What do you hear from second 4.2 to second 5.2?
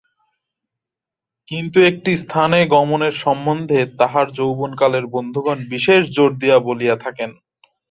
যৌবনকালের